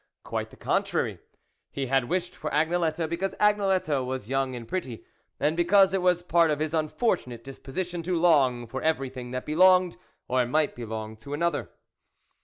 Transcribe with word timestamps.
Quite 0.23 0.49
the 0.49 0.55
contrary; 0.57 1.19
he 1.69 1.85
had 1.85 2.05
wished 2.09 2.35
for 2.35 2.49
Agnelette, 2.49 3.07
because 3.07 3.35
Agnelette 3.39 4.03
was 4.03 4.29
young 4.29 4.55
and 4.55 4.67
pretty, 4.67 5.05
and 5.39 5.55
because 5.55 5.93
it 5.93 6.01
was 6.01 6.23
part 6.23 6.49
of 6.49 6.57
his 6.57 6.73
unfortunate 6.73 7.43
disposition 7.43 8.01
to 8.01 8.17
long 8.17 8.65
for 8.65 8.81
every 8.81 9.11
thing 9.11 9.29
that 9.29 9.45
belonged 9.45 9.97
or 10.27 10.43
might 10.47 10.73
belong 10.75 11.17
to 11.17 11.35
another. 11.35 11.69